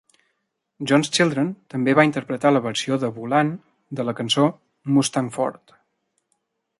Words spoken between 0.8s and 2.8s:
John's Children també va interpretar la